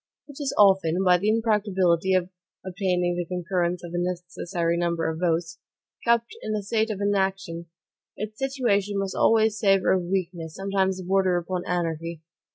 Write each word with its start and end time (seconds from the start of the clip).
It 0.27 0.37
is 0.39 0.51
often, 0.57 1.03
by 1.03 1.19
the 1.19 1.29
impracticability 1.29 2.15
of 2.15 2.29
obtaining 2.65 3.15
the 3.17 3.25
concurrence 3.25 3.83
of 3.83 3.91
the 3.91 3.99
necessary 3.99 4.75
number 4.75 5.07
of 5.07 5.19
votes, 5.19 5.59
kept 6.03 6.35
in 6.41 6.55
a 6.55 6.63
state 6.63 6.89
of 6.89 6.99
inaction. 7.01 7.67
Its 8.17 8.39
situation 8.39 8.97
must 8.97 9.15
always 9.15 9.59
savor 9.59 9.91
of 9.91 10.05
weakness, 10.05 10.55
sometimes 10.55 11.03
border 11.03 11.37
upon 11.37 11.63
anarchy. 11.67 12.23